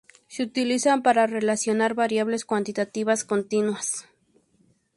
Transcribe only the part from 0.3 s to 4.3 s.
utilizan para relacionar variables cuantitativas continuas.